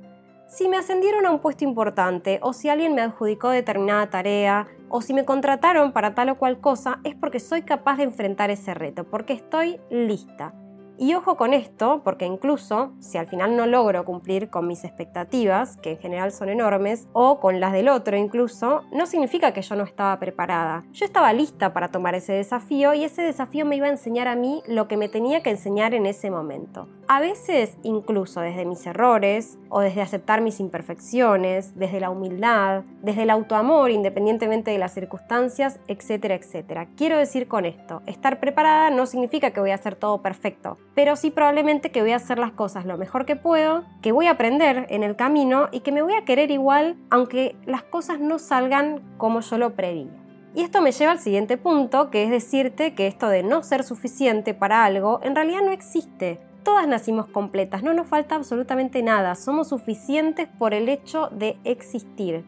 Si 0.47 0.69
me 0.69 0.77
ascendieron 0.77 1.25
a 1.25 1.31
un 1.31 1.39
puesto 1.39 1.65
importante 1.65 2.39
o 2.41 2.53
si 2.53 2.69
alguien 2.69 2.95
me 2.95 3.01
adjudicó 3.01 3.49
determinada 3.49 4.09
tarea, 4.09 4.69
o 4.87 5.01
si 5.01 5.13
me 5.13 5.25
contrataron 5.25 5.91
para 5.91 6.15
tal 6.15 6.29
o 6.29 6.37
cual 6.37 6.61
cosa 6.61 7.01
es 7.03 7.13
porque 7.15 7.41
soy 7.41 7.63
capaz 7.63 7.97
de 7.97 8.03
enfrentar 8.03 8.51
ese 8.51 8.73
reto, 8.73 9.03
porque 9.03 9.33
estoy 9.33 9.81
lista. 9.89 10.53
Y 11.01 11.15
ojo 11.15 11.35
con 11.35 11.55
esto, 11.55 12.01
porque 12.03 12.27
incluso 12.27 12.91
si 12.99 13.17
al 13.17 13.25
final 13.25 13.57
no 13.57 13.65
logro 13.65 14.05
cumplir 14.05 14.51
con 14.51 14.67
mis 14.67 14.83
expectativas, 14.83 15.77
que 15.77 15.93
en 15.93 15.97
general 15.97 16.31
son 16.31 16.47
enormes, 16.47 17.07
o 17.11 17.39
con 17.39 17.59
las 17.59 17.73
del 17.73 17.89
otro 17.89 18.15
incluso, 18.17 18.83
no 18.91 19.07
significa 19.07 19.51
que 19.51 19.63
yo 19.63 19.75
no 19.75 19.83
estaba 19.83 20.19
preparada. 20.19 20.83
Yo 20.91 21.05
estaba 21.05 21.33
lista 21.33 21.73
para 21.73 21.87
tomar 21.87 22.13
ese 22.13 22.33
desafío 22.33 22.93
y 22.93 23.03
ese 23.03 23.23
desafío 23.23 23.65
me 23.65 23.77
iba 23.77 23.87
a 23.87 23.89
enseñar 23.89 24.27
a 24.27 24.35
mí 24.35 24.61
lo 24.67 24.87
que 24.87 24.95
me 24.95 25.09
tenía 25.09 25.41
que 25.41 25.49
enseñar 25.49 25.95
en 25.95 26.05
ese 26.05 26.29
momento. 26.29 26.87
A 27.13 27.19
veces 27.19 27.77
incluso 27.83 28.39
desde 28.39 28.63
mis 28.63 28.87
errores 28.87 29.57
o 29.67 29.81
desde 29.81 30.01
aceptar 30.01 30.39
mis 30.39 30.61
imperfecciones, 30.61 31.77
desde 31.77 31.99
la 31.99 32.09
humildad, 32.09 32.83
desde 33.01 33.23
el 33.23 33.31
autoamor 33.31 33.91
independientemente 33.91 34.71
de 34.71 34.77
las 34.77 34.93
circunstancias, 34.93 35.81
etcétera, 35.89 36.35
etcétera. 36.35 36.87
Quiero 36.95 37.17
decir 37.17 37.49
con 37.49 37.65
esto, 37.65 38.01
estar 38.05 38.39
preparada 38.39 38.91
no 38.91 39.05
significa 39.07 39.51
que 39.51 39.59
voy 39.59 39.71
a 39.71 39.75
hacer 39.75 39.95
todo 39.95 40.21
perfecto 40.21 40.77
pero 40.95 41.17
sí 41.17 41.31
probablemente 41.31 41.91
que 41.91 42.01
voy 42.01 42.13
a 42.13 42.15
hacer 42.15 42.39
las 42.39 42.53
cosas 42.53 42.85
lo 42.85 42.97
mejor 42.97 43.25
que 43.25 43.35
puedo, 43.35 43.83
que 44.01 44.13
voy 44.13 44.27
a 44.27 44.31
aprender 44.31 44.85
en 44.89 45.03
el 45.03 45.17
camino 45.17 45.67
y 45.73 45.81
que 45.81 45.91
me 45.91 46.03
voy 46.03 46.13
a 46.13 46.23
querer 46.23 46.49
igual 46.49 46.95
aunque 47.09 47.57
las 47.65 47.83
cosas 47.83 48.21
no 48.21 48.39
salgan 48.39 49.01
como 49.17 49.41
yo 49.41 49.57
lo 49.57 49.75
preví. 49.75 50.09
Y 50.55 50.63
esto 50.63 50.81
me 50.81 50.93
lleva 50.93 51.11
al 51.11 51.19
siguiente 51.19 51.57
punto, 51.57 52.09
que 52.09 52.23
es 52.23 52.29
decirte 52.29 52.93
que 52.93 53.07
esto 53.07 53.27
de 53.27 53.43
no 53.43 53.63
ser 53.63 53.83
suficiente 53.83 54.53
para 54.53 54.85
algo 54.85 55.19
en 55.23 55.35
realidad 55.35 55.61
no 55.61 55.71
existe. 55.71 56.39
Todas 56.63 56.87
nacimos 56.87 57.25
completas, 57.27 57.81
no 57.81 57.93
nos 57.93 58.07
falta 58.07 58.35
absolutamente 58.35 59.01
nada, 59.01 59.35
somos 59.35 59.69
suficientes 59.69 60.47
por 60.47 60.73
el 60.73 60.89
hecho 60.89 61.29
de 61.31 61.57
existir. 61.63 62.45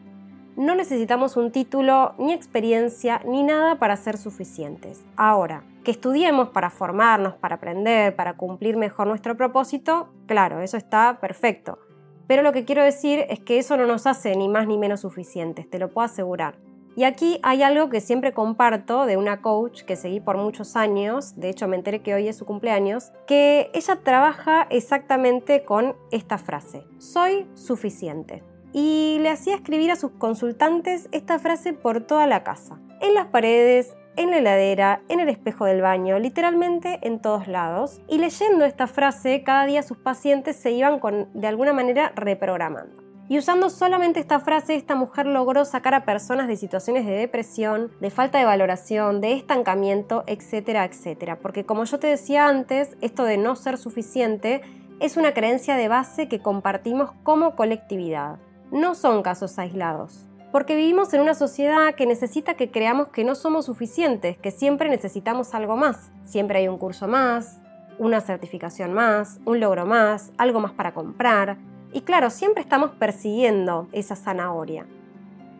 No 0.56 0.76
necesitamos 0.76 1.36
un 1.36 1.50
título, 1.50 2.14
ni 2.16 2.32
experiencia, 2.32 3.20
ni 3.26 3.42
nada 3.42 3.80
para 3.80 3.96
ser 3.96 4.16
suficientes. 4.16 5.04
Ahora, 5.16 5.64
que 5.82 5.90
estudiemos 5.90 6.50
para 6.50 6.70
formarnos, 6.70 7.34
para 7.34 7.56
aprender, 7.56 8.14
para 8.14 8.34
cumplir 8.34 8.76
mejor 8.76 9.08
nuestro 9.08 9.36
propósito, 9.36 10.10
claro, 10.26 10.60
eso 10.60 10.76
está 10.76 11.18
perfecto. 11.20 11.80
Pero 12.28 12.42
lo 12.42 12.52
que 12.52 12.64
quiero 12.64 12.84
decir 12.84 13.26
es 13.28 13.40
que 13.40 13.58
eso 13.58 13.76
no 13.76 13.84
nos 13.84 14.06
hace 14.06 14.36
ni 14.36 14.48
más 14.48 14.68
ni 14.68 14.78
menos 14.78 15.00
suficientes, 15.00 15.68
te 15.68 15.80
lo 15.80 15.90
puedo 15.90 16.04
asegurar. 16.04 16.56
Y 16.96 17.04
aquí 17.04 17.40
hay 17.42 17.62
algo 17.62 17.88
que 17.88 18.00
siempre 18.00 18.32
comparto 18.32 19.04
de 19.04 19.16
una 19.16 19.42
coach 19.42 19.82
que 19.82 19.96
seguí 19.96 20.20
por 20.20 20.36
muchos 20.36 20.76
años, 20.76 21.34
de 21.36 21.50
hecho 21.50 21.66
me 21.66 21.76
enteré 21.76 22.02
que 22.02 22.14
hoy 22.14 22.28
es 22.28 22.36
su 22.36 22.44
cumpleaños, 22.44 23.12
que 23.26 23.70
ella 23.74 24.00
trabaja 24.04 24.66
exactamente 24.70 25.64
con 25.64 25.96
esta 26.12 26.38
frase, 26.38 26.84
soy 26.98 27.46
suficiente. 27.54 28.44
Y 28.72 29.18
le 29.20 29.30
hacía 29.30 29.54
escribir 29.54 29.90
a 29.90 29.96
sus 29.96 30.12
consultantes 30.12 31.08
esta 31.12 31.38
frase 31.38 31.72
por 31.72 32.00
toda 32.00 32.26
la 32.26 32.42
casa, 32.42 32.78
en 33.00 33.14
las 33.14 33.26
paredes, 33.26 33.96
en 34.16 34.30
la 34.30 34.38
heladera, 34.38 35.02
en 35.08 35.20
el 35.20 35.28
espejo 35.28 35.64
del 35.64 35.80
baño, 35.80 36.18
literalmente 36.18 36.98
en 37.02 37.20
todos 37.20 37.48
lados. 37.48 38.00
Y 38.08 38.18
leyendo 38.18 38.64
esta 38.64 38.86
frase, 38.86 39.42
cada 39.42 39.66
día 39.66 39.82
sus 39.82 39.98
pacientes 39.98 40.56
se 40.56 40.72
iban 40.72 40.98
con, 40.98 41.28
de 41.34 41.46
alguna 41.46 41.72
manera 41.72 42.12
reprogramando. 42.14 43.03
Y 43.28 43.38
usando 43.38 43.70
solamente 43.70 44.20
esta 44.20 44.40
frase, 44.40 44.74
esta 44.74 44.94
mujer 44.94 45.26
logró 45.26 45.64
sacar 45.64 45.94
a 45.94 46.04
personas 46.04 46.46
de 46.46 46.56
situaciones 46.56 47.06
de 47.06 47.12
depresión, 47.12 47.90
de 48.00 48.10
falta 48.10 48.38
de 48.38 48.44
valoración, 48.44 49.20
de 49.20 49.32
estancamiento, 49.32 50.24
etcétera, 50.26 50.84
etcétera. 50.84 51.38
Porque 51.40 51.64
como 51.64 51.84
yo 51.84 51.98
te 51.98 52.06
decía 52.06 52.46
antes, 52.46 52.96
esto 53.00 53.24
de 53.24 53.38
no 53.38 53.56
ser 53.56 53.78
suficiente 53.78 54.60
es 55.00 55.16
una 55.16 55.32
creencia 55.32 55.76
de 55.76 55.88
base 55.88 56.28
que 56.28 56.40
compartimos 56.40 57.12
como 57.22 57.56
colectividad. 57.56 58.36
No 58.70 58.94
son 58.94 59.22
casos 59.22 59.58
aislados 59.58 60.28
porque 60.54 60.76
vivimos 60.76 61.12
en 61.12 61.20
una 61.20 61.34
sociedad 61.34 61.96
que 61.96 62.06
necesita 62.06 62.54
que 62.54 62.70
creamos 62.70 63.08
que 63.08 63.24
no 63.24 63.34
somos 63.34 63.66
suficientes, 63.66 64.38
que 64.38 64.52
siempre 64.52 64.88
necesitamos 64.88 65.52
algo 65.52 65.76
más. 65.76 66.12
Siempre 66.22 66.60
hay 66.60 66.68
un 66.68 66.78
curso 66.78 67.08
más, 67.08 67.58
una 67.98 68.20
certificación 68.20 68.92
más, 68.92 69.40
un 69.44 69.58
logro 69.58 69.84
más, 69.84 70.30
algo 70.38 70.60
más 70.60 70.70
para 70.70 70.94
comprar. 70.94 71.58
Y 71.94 72.02
claro, 72.02 72.28
siempre 72.28 72.62
estamos 72.62 72.90
persiguiendo 72.90 73.88
esa 73.92 74.16
zanahoria. 74.16 74.86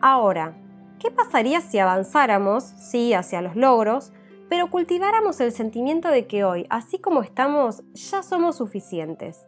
Ahora, 0.01 0.53
¿qué 0.99 1.09
pasaría 1.09 1.61
si 1.61 1.79
avanzáramos, 1.79 2.63
sí, 2.63 3.15
hacia 3.15 3.41
los 3.41 3.55
logros, 3.55 4.13
pero 4.49 4.69
cultiváramos 4.69 5.39
el 5.39 5.51
sentimiento 5.51 6.09
de 6.09 6.27
que 6.27 6.43
hoy, 6.43 6.67
así 6.69 6.99
como 6.99 7.23
estamos, 7.23 7.81
ya 7.93 8.21
somos 8.21 8.57
suficientes? 8.57 9.47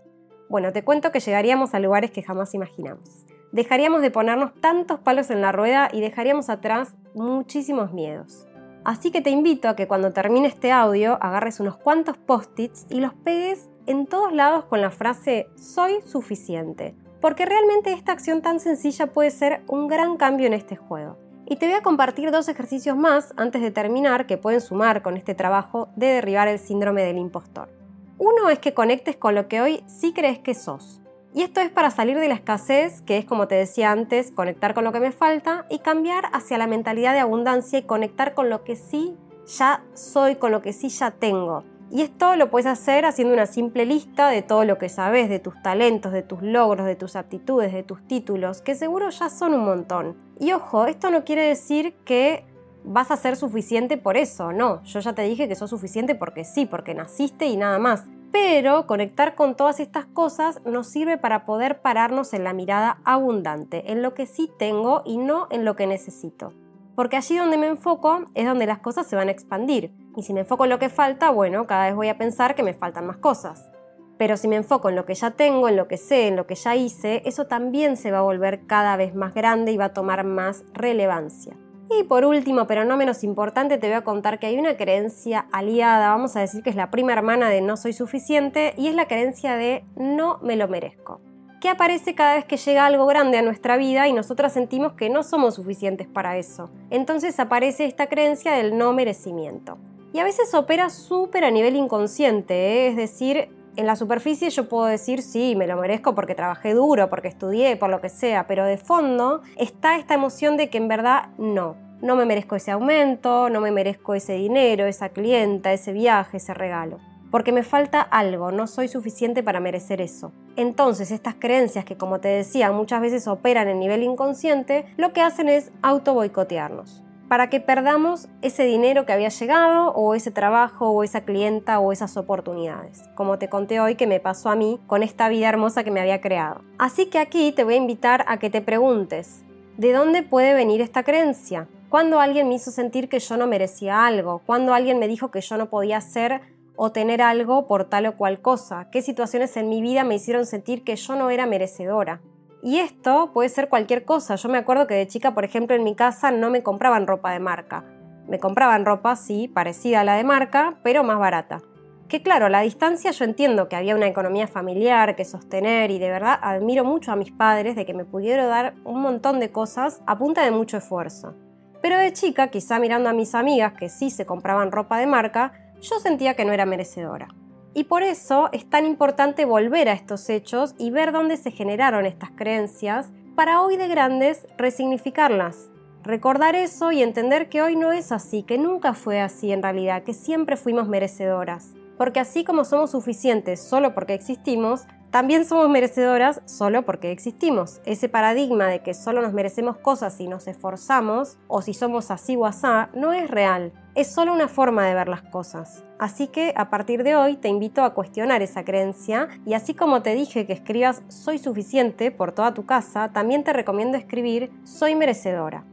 Bueno, 0.49 0.71
te 0.71 0.83
cuento 0.83 1.11
que 1.11 1.19
llegaríamos 1.19 1.75
a 1.75 1.79
lugares 1.79 2.09
que 2.09 2.23
jamás 2.23 2.55
imaginamos 2.55 3.27
dejaríamos 3.51 4.01
de 4.01 4.11
ponernos 4.11 4.53
tantos 4.59 4.99
palos 4.99 5.29
en 5.29 5.41
la 5.41 5.51
rueda 5.51 5.89
y 5.91 6.01
dejaríamos 6.01 6.49
atrás 6.49 6.95
muchísimos 7.13 7.93
miedos. 7.93 8.45
Así 8.83 9.11
que 9.11 9.21
te 9.21 9.29
invito 9.29 9.67
a 9.67 9.75
que 9.75 9.87
cuando 9.87 10.13
termine 10.13 10.47
este 10.47 10.71
audio 10.71 11.17
agarres 11.21 11.59
unos 11.59 11.77
cuantos 11.77 12.17
post-its 12.17 12.85
y 12.89 12.99
los 12.99 13.13
pegues 13.13 13.69
en 13.87 14.05
todos 14.05 14.33
lados 14.33 14.65
con 14.65 14.81
la 14.81 14.91
frase 14.91 15.47
soy 15.55 16.01
suficiente, 16.05 16.93
porque 17.21 17.45
realmente 17.45 17.93
esta 17.93 18.11
acción 18.11 18.41
tan 18.41 18.59
sencilla 18.59 19.07
puede 19.07 19.31
ser 19.31 19.61
un 19.67 19.87
gran 19.87 20.17
cambio 20.17 20.45
en 20.45 20.53
este 20.53 20.75
juego. 20.75 21.17
Y 21.45 21.55
te 21.55 21.67
voy 21.67 21.75
a 21.75 21.81
compartir 21.81 22.29
dos 22.31 22.49
ejercicios 22.49 22.97
más 22.97 23.33
antes 23.37 23.61
de 23.61 23.71
terminar 23.71 24.27
que 24.27 24.37
pueden 24.37 24.59
sumar 24.59 25.01
con 25.01 25.15
este 25.15 25.33
trabajo 25.33 25.87
de 25.95 26.07
derribar 26.07 26.49
el 26.49 26.59
síndrome 26.59 27.03
del 27.03 27.17
impostor. 27.17 27.69
Uno 28.17 28.49
es 28.49 28.59
que 28.59 28.73
conectes 28.73 29.15
con 29.15 29.33
lo 29.33 29.47
que 29.47 29.61
hoy 29.61 29.83
sí 29.87 30.11
crees 30.11 30.39
que 30.39 30.53
sos. 30.53 30.99
Y 31.33 31.43
esto 31.43 31.61
es 31.61 31.69
para 31.69 31.91
salir 31.91 32.19
de 32.19 32.27
la 32.27 32.33
escasez, 32.33 33.01
que 33.03 33.17
es 33.17 33.25
como 33.25 33.47
te 33.47 33.55
decía 33.55 33.91
antes, 33.91 34.31
conectar 34.31 34.73
con 34.73 34.83
lo 34.83 34.91
que 34.91 34.99
me 34.99 35.11
falta 35.11 35.65
y 35.69 35.79
cambiar 35.79 36.25
hacia 36.33 36.57
la 36.57 36.67
mentalidad 36.67 37.13
de 37.13 37.19
abundancia 37.19 37.79
y 37.79 37.83
conectar 37.83 38.33
con 38.33 38.49
lo 38.49 38.63
que 38.63 38.75
sí 38.75 39.15
ya 39.45 39.83
soy, 39.93 40.35
con 40.35 40.51
lo 40.51 40.61
que 40.61 40.73
sí 40.73 40.89
ya 40.89 41.11
tengo. 41.11 41.63
Y 41.89 42.01
esto 42.01 42.35
lo 42.35 42.49
puedes 42.49 42.67
hacer 42.67 43.05
haciendo 43.05 43.33
una 43.33 43.45
simple 43.45 43.85
lista 43.85 44.27
de 44.27 44.41
todo 44.41 44.65
lo 44.65 44.77
que 44.77 44.89
sabes, 44.89 45.29
de 45.29 45.39
tus 45.39 45.61
talentos, 45.61 46.11
de 46.11 46.21
tus 46.21 46.41
logros, 46.41 46.85
de 46.85 46.97
tus 46.97 47.15
aptitudes, 47.15 47.71
de 47.71 47.83
tus 47.83 48.05
títulos, 48.07 48.61
que 48.61 48.75
seguro 48.75 49.09
ya 49.09 49.29
son 49.29 49.53
un 49.53 49.63
montón. 49.63 50.17
Y 50.37 50.51
ojo, 50.51 50.85
esto 50.85 51.09
no 51.11 51.23
quiere 51.23 51.43
decir 51.43 51.93
que 52.03 52.43
vas 52.83 53.09
a 53.09 53.17
ser 53.17 53.37
suficiente 53.37 53.97
por 53.97 54.17
eso, 54.17 54.51
no. 54.51 54.83
Yo 54.83 54.99
ya 54.99 55.13
te 55.13 55.21
dije 55.21 55.47
que 55.47 55.55
sos 55.55 55.69
suficiente 55.69 56.13
porque 56.13 56.43
sí, 56.43 56.65
porque 56.65 56.93
naciste 56.93 57.45
y 57.45 57.55
nada 57.55 57.79
más. 57.79 58.03
Pero 58.33 58.85
conectar 58.85 59.35
con 59.35 59.55
todas 59.55 59.79
estas 59.79 60.05
cosas 60.05 60.61
nos 60.65 60.87
sirve 60.87 61.17
para 61.17 61.45
poder 61.45 61.81
pararnos 61.81 62.33
en 62.33 62.43
la 62.43 62.51
mirada 62.51 62.99
abundante, 63.05 63.91
en 63.91 64.01
lo 64.01 64.13
que 64.13 64.25
sí 64.25 64.51
tengo 64.59 65.03
y 65.05 65.17
no 65.17 65.47
en 65.49 65.63
lo 65.63 65.77
que 65.77 65.87
necesito. 65.87 66.51
Porque 66.97 67.15
allí 67.15 67.37
donde 67.37 67.57
me 67.57 67.67
enfoco 67.67 68.25
es 68.33 68.47
donde 68.47 68.65
las 68.65 68.79
cosas 68.79 69.05
se 69.05 69.15
van 69.15 69.27
a 69.27 69.31
expandir. 69.31 69.93
Y 70.15 70.23
si 70.23 70.33
me 70.33 70.39
enfoco 70.39 70.63
en 70.63 70.71
lo 70.71 70.79
que 70.79 70.89
falta, 70.89 71.29
bueno, 71.29 71.67
cada 71.67 71.85
vez 71.85 71.95
voy 71.95 72.07
a 72.07 72.17
pensar 72.17 72.55
que 72.55 72.63
me 72.63 72.73
faltan 72.73 73.05
más 73.05 73.17
cosas. 73.17 73.69
Pero 74.17 74.35
si 74.35 74.47
me 74.47 74.55
enfoco 74.55 74.89
en 74.89 74.95
lo 74.95 75.05
que 75.05 75.13
ya 75.13 75.29
tengo, 75.29 75.69
en 75.69 75.75
lo 75.75 75.87
que 75.87 75.97
sé, 75.97 76.27
en 76.27 76.35
lo 76.35 76.47
que 76.47 76.55
ya 76.55 76.75
hice, 76.75 77.21
eso 77.23 77.45
también 77.45 77.97
se 77.97 78.09
va 78.09 78.17
a 78.17 78.23
volver 78.23 78.65
cada 78.65 78.97
vez 78.97 79.13
más 79.13 79.35
grande 79.35 79.71
y 79.71 79.77
va 79.77 79.85
a 79.85 79.93
tomar 79.93 80.23
más 80.23 80.63
relevancia. 80.73 81.55
Y 81.91 82.03
por 82.05 82.25
último, 82.25 82.65
pero 82.65 82.83
no 82.83 82.97
menos 82.97 83.23
importante, 83.23 83.77
te 83.77 83.85
voy 83.85 83.97
a 83.97 84.03
contar 84.03 84.39
que 84.39 84.47
hay 84.47 84.57
una 84.57 84.75
creencia 84.75 85.45
aliada, 85.51 86.09
vamos 86.09 86.35
a 86.35 86.39
decir 86.39 86.63
que 86.63 86.71
es 86.71 86.75
la 86.75 86.89
prima 86.89 87.13
hermana 87.13 87.47
de 87.47 87.61
no 87.61 87.77
soy 87.77 87.93
suficiente, 87.93 88.73
y 88.75 88.87
es 88.87 88.95
la 88.95 89.07
creencia 89.07 89.55
de 89.55 89.85
no 89.95 90.39
me 90.41 90.55
lo 90.55 90.67
merezco, 90.67 91.21
que 91.59 91.69
aparece 91.69 92.15
cada 92.15 92.35
vez 92.35 92.45
que 92.45 92.57
llega 92.57 92.85
algo 92.85 93.05
grande 93.05 93.37
a 93.37 93.41
nuestra 93.41 93.77
vida 93.77 94.07
y 94.07 94.13
nosotras 94.13 94.53
sentimos 94.53 94.93
que 94.93 95.09
no 95.09 95.23
somos 95.23 95.55
suficientes 95.55 96.07
para 96.07 96.37
eso. 96.37 96.69
Entonces 96.89 97.39
aparece 97.39 97.85
esta 97.85 98.07
creencia 98.07 98.51
del 98.53 98.77
no 98.77 98.93
merecimiento. 98.93 99.77
Y 100.13 100.19
a 100.19 100.23
veces 100.23 100.53
opera 100.53 100.89
súper 100.89 101.43
a 101.43 101.51
nivel 101.51 101.75
inconsciente, 101.75 102.53
¿eh? 102.53 102.87
es 102.89 102.95
decir, 102.95 103.49
en 103.75 103.85
la 103.85 103.95
superficie 103.95 104.49
yo 104.49 104.67
puedo 104.67 104.85
decir, 104.85 105.21
sí, 105.21 105.55
me 105.55 105.67
lo 105.67 105.77
merezco 105.77 106.15
porque 106.15 106.33
trabajé 106.33 106.73
duro, 106.73 107.09
porque 107.09 107.27
estudié, 107.27 107.75
por 107.75 107.89
lo 107.89 108.01
que 108.01 108.09
sea, 108.09 108.47
pero 108.47 108.65
de 108.65 108.77
fondo 108.77 109.41
está 109.55 109.97
esta 109.97 110.15
emoción 110.15 110.57
de 110.57 110.69
que 110.69 110.77
en 110.77 110.87
verdad 110.87 111.29
no. 111.37 111.75
No 112.01 112.15
me 112.15 112.25
merezco 112.25 112.55
ese 112.55 112.71
aumento, 112.71 113.49
no 113.49 113.59
me 113.59 113.71
merezco 113.71 114.13
ese 114.13 114.33
dinero, 114.33 114.85
esa 114.85 115.09
clienta, 115.09 115.73
ese 115.73 115.93
viaje, 115.93 116.37
ese 116.37 116.53
regalo. 116.53 116.99
Porque 117.37 117.51
me 117.51 117.61
falta 117.61 118.01
algo, 118.01 118.51
no 118.51 118.65
soy 118.65 118.87
suficiente 118.87 119.43
para 119.43 119.59
merecer 119.59 120.01
eso. 120.01 120.31
Entonces 120.55 121.11
estas 121.11 121.35
creencias 121.35 121.85
que 121.85 121.95
como 121.95 122.19
te 122.19 122.29
decía 122.29 122.71
muchas 122.71 122.99
veces 122.99 123.27
operan 123.27 123.67
en 123.67 123.77
nivel 123.77 124.01
inconsciente, 124.01 124.87
lo 124.97 125.13
que 125.13 125.21
hacen 125.21 125.47
es 125.47 125.71
auto 125.83 126.15
boicotearnos 126.15 127.03
para 127.27 127.51
que 127.51 127.59
perdamos 127.59 128.27
ese 128.41 128.63
dinero 128.63 129.05
que 129.05 129.13
había 129.13 129.29
llegado 129.29 129.91
o 129.91 130.15
ese 130.15 130.31
trabajo 130.31 130.89
o 130.89 131.03
esa 131.03 131.25
clienta 131.25 131.77
o 131.77 131.91
esas 131.91 132.17
oportunidades, 132.17 133.03
como 133.13 133.37
te 133.37 133.49
conté 133.49 133.79
hoy 133.79 133.93
que 133.93 134.07
me 134.07 134.19
pasó 134.19 134.49
a 134.49 134.55
mí 134.55 134.79
con 134.87 135.03
esta 135.03 135.29
vida 135.29 135.47
hermosa 135.47 135.83
que 135.83 135.91
me 135.91 135.99
había 135.99 136.21
creado. 136.21 136.61
Así 136.79 137.05
que 137.05 137.19
aquí 137.19 137.51
te 137.51 137.63
voy 137.63 137.75
a 137.75 137.77
invitar 137.77 138.25
a 138.27 138.39
que 138.39 138.49
te 138.49 138.61
preguntes, 138.61 139.43
¿de 139.77 139.91
dónde 139.93 140.23
puede 140.23 140.55
venir 140.55 140.81
esta 140.81 141.03
creencia? 141.03 141.67
¿Cuándo 141.89 142.19
alguien 142.19 142.49
me 142.49 142.55
hizo 142.55 142.71
sentir 142.71 143.07
que 143.09 143.19
yo 143.19 143.37
no 143.37 143.45
merecía 143.45 144.07
algo? 144.07 144.41
¿Cuándo 144.43 144.73
alguien 144.73 144.97
me 144.97 145.07
dijo 145.07 145.29
que 145.29 145.41
yo 145.41 145.55
no 145.57 145.69
podía 145.69 145.97
hacer 145.97 146.41
o 146.77 146.91
tener 146.91 147.21
algo 147.21 147.67
por 147.67 147.89
tal 147.89 148.05
o 148.05 148.15
cual 148.15 148.41
cosa? 148.41 148.89
¿Qué 148.91 149.01
situaciones 149.01 149.57
en 149.57 149.67
mi 149.67 149.81
vida 149.81 150.05
me 150.05 150.15
hicieron 150.15 150.45
sentir 150.45 150.85
que 150.85 150.95
yo 150.95 151.15
no 151.15 151.29
era 151.29 151.45
merecedora? 151.45 152.21
Y 152.61 152.77
esto 152.77 153.31
puede 153.33 153.49
ser 153.49 153.67
cualquier 153.67 154.05
cosa. 154.05 154.35
Yo 154.35 154.47
me 154.47 154.57
acuerdo 154.57 154.87
que 154.87 154.93
de 154.93 155.07
chica, 155.07 155.33
por 155.33 155.43
ejemplo, 155.43 155.75
en 155.75 155.83
mi 155.83 155.95
casa 155.95 156.31
no 156.31 156.49
me 156.49 156.63
compraban 156.63 157.07
ropa 157.07 157.31
de 157.31 157.39
marca. 157.39 157.83
Me 158.27 158.39
compraban 158.39 158.85
ropa, 158.85 159.15
sí, 159.15 159.47
parecida 159.47 160.01
a 160.01 160.03
la 160.03 160.15
de 160.15 160.23
marca, 160.23 160.79
pero 160.83 161.03
más 161.03 161.19
barata. 161.19 161.61
Que 162.07 162.21
claro, 162.21 162.45
a 162.45 162.49
la 162.49 162.61
distancia 162.61 163.11
yo 163.11 163.25
entiendo 163.25 163.67
que 163.67 163.75
había 163.75 163.95
una 163.95 164.07
economía 164.07 164.47
familiar 164.47 165.15
que 165.15 165.25
sostener 165.25 165.91
y 165.91 165.99
de 165.99 166.09
verdad 166.09 166.39
admiro 166.41 166.85
mucho 166.85 167.11
a 167.11 167.17
mis 167.17 167.31
padres 167.31 167.75
de 167.75 167.85
que 167.85 167.93
me 167.93 168.05
pudieron 168.05 168.47
dar 168.47 168.75
un 168.85 169.01
montón 169.01 169.39
de 169.41 169.51
cosas 169.51 170.01
a 170.05 170.17
punta 170.17 170.43
de 170.43 170.51
mucho 170.51 170.77
esfuerzo. 170.77 171.35
Pero 171.81 171.97
de 171.97 172.13
chica, 172.13 172.47
quizá 172.47 172.79
mirando 172.79 173.09
a 173.09 173.13
mis 173.13 173.35
amigas 173.35 173.73
que 173.73 173.89
sí 173.89 174.09
se 174.09 174.25
compraban 174.25 174.71
ropa 174.71 174.97
de 174.99 175.07
marca, 175.07 175.51
yo 175.81 175.99
sentía 175.99 176.35
que 176.35 176.45
no 176.45 176.53
era 176.53 176.65
merecedora. 176.65 177.27
Y 177.73 177.83
por 177.85 178.03
eso 178.03 178.49
es 178.51 178.69
tan 178.69 178.85
importante 178.85 179.45
volver 179.45 179.89
a 179.89 179.93
estos 179.93 180.29
hechos 180.29 180.73
y 180.77 180.89
ver 180.89 181.11
dónde 181.11 181.37
se 181.37 181.51
generaron 181.51 182.05
estas 182.05 182.31
creencias 182.31 183.11
para 183.35 183.61
hoy 183.61 183.77
de 183.77 183.87
grandes 183.87 184.47
resignificarlas. 184.57 185.69
Recordar 186.03 186.55
eso 186.55 186.91
y 186.91 187.03
entender 187.03 187.49
que 187.49 187.61
hoy 187.61 187.75
no 187.75 187.91
es 187.91 188.11
así, 188.11 188.43
que 188.43 188.57
nunca 188.57 188.93
fue 188.93 189.19
así 189.19 189.51
en 189.51 189.61
realidad, 189.61 190.03
que 190.03 190.13
siempre 190.13 190.57
fuimos 190.57 190.87
merecedoras 190.87 191.75
porque 191.97 192.19
así 192.19 192.43
como 192.43 192.63
somos 192.63 192.91
suficientes 192.91 193.59
solo 193.59 193.93
porque 193.93 194.13
existimos, 194.13 194.85
también 195.09 195.45
somos 195.45 195.69
merecedoras 195.69 196.41
solo 196.45 196.83
porque 196.83 197.11
existimos. 197.11 197.81
Ese 197.85 198.07
paradigma 198.07 198.67
de 198.67 198.81
que 198.83 198.93
solo 198.93 199.21
nos 199.21 199.33
merecemos 199.33 199.77
cosas 199.77 200.13
si 200.13 200.27
nos 200.27 200.47
esforzamos 200.47 201.37
o 201.47 201.61
si 201.61 201.73
somos 201.73 202.11
así 202.11 202.35
o 202.35 202.45
asá 202.45 202.89
no 202.93 203.13
es 203.13 203.29
real. 203.29 203.73
Es 203.97 204.11
solo 204.13 204.31
una 204.31 204.47
forma 204.47 204.85
de 204.85 204.93
ver 204.93 205.07
las 205.07 205.23
cosas. 205.23 205.83
Así 205.97 206.27
que 206.27 206.53
a 206.55 206.69
partir 206.69 207.03
de 207.03 207.15
hoy 207.15 207.35
te 207.35 207.47
invito 207.47 207.83
a 207.83 207.95
cuestionar 207.95 208.43
esa 208.43 208.63
creencia 208.63 209.27
y 209.43 209.55
así 209.55 209.73
como 209.73 210.03
te 210.03 210.13
dije 210.13 210.45
que 210.45 210.53
escribas 210.53 211.01
soy 211.07 211.39
suficiente 211.39 212.11
por 212.11 212.31
toda 212.31 212.53
tu 212.53 212.67
casa, 212.67 213.09
también 213.11 213.43
te 213.43 213.53
recomiendo 213.53 213.97
escribir 213.97 214.51
soy 214.65 214.95
merecedora 214.95 215.63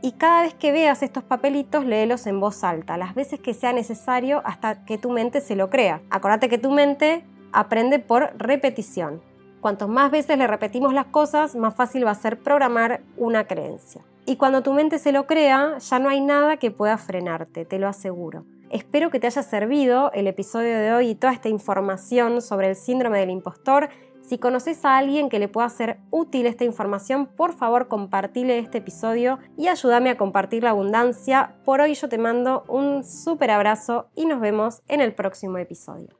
y 0.00 0.12
cada 0.12 0.44
vez 0.44 0.54
que 0.54 0.72
veas 0.72 1.02
estos 1.02 1.22
papelitos 1.22 1.84
léelos 1.84 2.26
en 2.26 2.40
voz 2.40 2.64
alta, 2.64 2.96
las 2.96 3.14
veces 3.14 3.40
que 3.40 3.52
sea 3.52 3.74
necesario 3.74 4.40
hasta 4.46 4.86
que 4.86 4.96
tu 4.96 5.10
mente 5.10 5.42
se 5.42 5.54
lo 5.54 5.68
crea. 5.68 6.00
Acordate 6.08 6.48
que 6.48 6.56
tu 6.56 6.70
mente 6.70 7.26
aprende 7.52 7.98
por 7.98 8.32
repetición. 8.38 9.20
Cuanto 9.60 9.86
más 9.86 10.10
veces 10.10 10.38
le 10.38 10.46
repetimos 10.46 10.94
las 10.94 11.06
cosas, 11.06 11.54
más 11.54 11.74
fácil 11.74 12.06
va 12.06 12.12
a 12.12 12.14
ser 12.14 12.38
programar 12.38 13.02
una 13.18 13.46
creencia. 13.46 14.02
Y 14.26 14.36
cuando 14.36 14.62
tu 14.62 14.72
mente 14.72 14.98
se 14.98 15.12
lo 15.12 15.26
crea, 15.26 15.78
ya 15.78 15.98
no 15.98 16.08
hay 16.08 16.20
nada 16.20 16.56
que 16.56 16.70
pueda 16.70 16.98
frenarte, 16.98 17.64
te 17.64 17.78
lo 17.78 17.88
aseguro. 17.88 18.44
Espero 18.70 19.10
que 19.10 19.18
te 19.18 19.26
haya 19.26 19.42
servido 19.42 20.12
el 20.12 20.26
episodio 20.26 20.78
de 20.78 20.92
hoy 20.92 21.08
y 21.08 21.14
toda 21.16 21.32
esta 21.32 21.48
información 21.48 22.40
sobre 22.40 22.68
el 22.68 22.76
síndrome 22.76 23.18
del 23.18 23.30
impostor 23.30 23.90
si 24.30 24.38
conoces 24.38 24.84
a 24.84 24.96
alguien 24.96 25.28
que 25.28 25.40
le 25.40 25.48
pueda 25.48 25.68
ser 25.68 25.98
útil 26.10 26.46
esta 26.46 26.62
información, 26.62 27.26
por 27.26 27.52
favor 27.52 27.88
compartile 27.88 28.60
este 28.60 28.78
episodio 28.78 29.40
y 29.56 29.66
ayúdame 29.66 30.08
a 30.10 30.16
compartir 30.16 30.62
la 30.62 30.70
abundancia. 30.70 31.56
Por 31.64 31.80
hoy 31.80 31.94
yo 31.94 32.08
te 32.08 32.16
mando 32.16 32.62
un 32.68 33.02
súper 33.02 33.50
abrazo 33.50 34.06
y 34.14 34.26
nos 34.26 34.40
vemos 34.40 34.82
en 34.86 35.00
el 35.00 35.14
próximo 35.14 35.58
episodio. 35.58 36.19